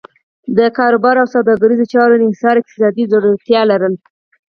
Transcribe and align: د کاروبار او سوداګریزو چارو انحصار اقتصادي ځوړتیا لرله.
د 0.57 0.59
کاروبار 0.77 1.15
او 1.21 1.27
سوداګریزو 1.35 1.91
چارو 1.93 2.13
انحصار 2.17 2.55
اقتصادي 2.57 3.03
ځوړتیا 3.11 3.61
لرله. 3.71 3.97